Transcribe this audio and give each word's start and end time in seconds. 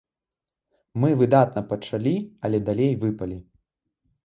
Мы 1.03 1.09
выдатна 1.19 1.61
пачалі, 1.75 2.15
але 2.49 2.65
далей 2.73 2.93
выпалі. 3.07 3.41